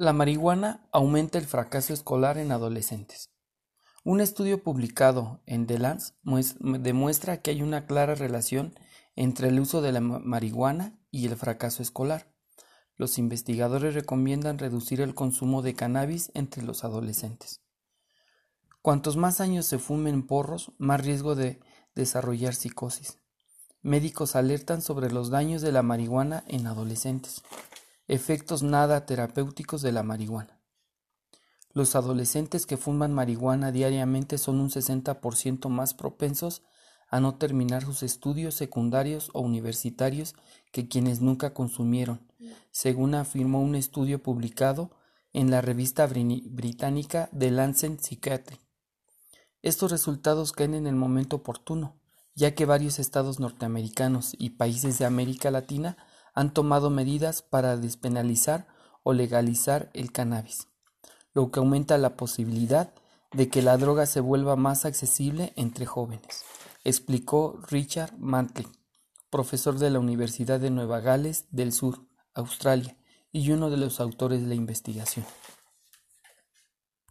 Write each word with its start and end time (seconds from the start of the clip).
La 0.00 0.14
marihuana 0.14 0.88
aumenta 0.92 1.36
el 1.36 1.44
fracaso 1.44 1.92
escolar 1.92 2.38
en 2.38 2.52
adolescentes. 2.52 3.28
Un 4.02 4.22
estudio 4.22 4.62
publicado 4.62 5.42
en 5.44 5.66
The 5.66 5.78
Lancet 5.78 6.14
demuestra 6.58 7.42
que 7.42 7.50
hay 7.50 7.60
una 7.60 7.84
clara 7.84 8.14
relación 8.14 8.72
entre 9.14 9.48
el 9.48 9.60
uso 9.60 9.82
de 9.82 9.92
la 9.92 10.00
marihuana 10.00 10.98
y 11.10 11.26
el 11.26 11.36
fracaso 11.36 11.82
escolar. 11.82 12.32
Los 12.96 13.18
investigadores 13.18 13.92
recomiendan 13.92 14.58
reducir 14.58 15.02
el 15.02 15.14
consumo 15.14 15.60
de 15.60 15.74
cannabis 15.74 16.30
entre 16.32 16.62
los 16.62 16.82
adolescentes. 16.82 17.60
Cuantos 18.80 19.18
más 19.18 19.42
años 19.42 19.66
se 19.66 19.78
fumen 19.78 20.26
porros, 20.26 20.72
más 20.78 21.04
riesgo 21.04 21.34
de 21.34 21.60
desarrollar 21.94 22.54
psicosis. 22.54 23.18
Médicos 23.82 24.34
alertan 24.34 24.80
sobre 24.80 25.12
los 25.12 25.28
daños 25.28 25.60
de 25.60 25.72
la 25.72 25.82
marihuana 25.82 26.42
en 26.46 26.66
adolescentes. 26.66 27.42
Efectos 28.12 28.64
nada 28.64 29.06
terapéuticos 29.06 29.82
de 29.82 29.92
la 29.92 30.02
marihuana. 30.02 30.58
Los 31.72 31.94
adolescentes 31.94 32.66
que 32.66 32.76
fuman 32.76 33.14
marihuana 33.14 33.70
diariamente 33.70 34.36
son 34.36 34.58
un 34.58 34.68
60% 34.68 35.68
más 35.68 35.94
propensos 35.94 36.64
a 37.08 37.20
no 37.20 37.36
terminar 37.36 37.84
sus 37.84 38.02
estudios 38.02 38.56
secundarios 38.56 39.30
o 39.32 39.42
universitarios 39.42 40.34
que 40.72 40.88
quienes 40.88 41.20
nunca 41.20 41.54
consumieron, 41.54 42.26
según 42.72 43.14
afirmó 43.14 43.62
un 43.62 43.76
estudio 43.76 44.20
publicado 44.20 44.90
en 45.32 45.52
la 45.52 45.60
revista 45.60 46.08
británica 46.08 47.30
The 47.38 47.52
Lancet 47.52 48.00
Psychiatry. 48.00 48.58
Estos 49.62 49.92
resultados 49.92 50.50
caen 50.50 50.74
en 50.74 50.88
el 50.88 50.96
momento 50.96 51.36
oportuno, 51.36 51.94
ya 52.34 52.56
que 52.56 52.64
varios 52.64 52.98
estados 52.98 53.38
norteamericanos 53.38 54.34
y 54.36 54.50
países 54.50 54.98
de 54.98 55.04
América 55.04 55.52
Latina 55.52 55.96
han 56.34 56.52
tomado 56.52 56.90
medidas 56.90 57.42
para 57.42 57.76
despenalizar 57.76 58.66
o 59.02 59.12
legalizar 59.12 59.90
el 59.94 60.12
cannabis, 60.12 60.68
lo 61.32 61.50
que 61.50 61.60
aumenta 61.60 61.98
la 61.98 62.16
posibilidad 62.16 62.92
de 63.32 63.48
que 63.48 63.62
la 63.62 63.76
droga 63.76 64.06
se 64.06 64.20
vuelva 64.20 64.56
más 64.56 64.84
accesible 64.84 65.52
entre 65.56 65.86
jóvenes, 65.86 66.44
explicó 66.84 67.60
Richard 67.68 68.12
Mantley, 68.18 68.66
profesor 69.30 69.78
de 69.78 69.90
la 69.90 70.00
Universidad 70.00 70.58
de 70.60 70.70
Nueva 70.70 71.00
Gales 71.00 71.46
del 71.50 71.72
Sur, 71.72 72.06
Australia, 72.34 72.96
y 73.32 73.52
uno 73.52 73.70
de 73.70 73.76
los 73.76 74.00
autores 74.00 74.42
de 74.42 74.48
la 74.48 74.54
investigación. 74.54 75.24